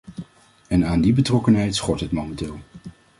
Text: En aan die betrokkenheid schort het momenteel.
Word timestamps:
En 0.67 0.85
aan 0.85 1.01
die 1.01 1.13
betrokkenheid 1.13 1.75
schort 1.75 1.99
het 1.99 2.11
momenteel. 2.11 2.59